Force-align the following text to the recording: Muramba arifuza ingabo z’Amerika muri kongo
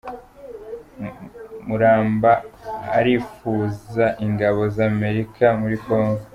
Muramba 1.67 2.31
arifuza 2.97 4.05
ingabo 4.25 4.61
z’Amerika 4.75 5.45
muri 5.61 5.75
kongo 5.85 6.23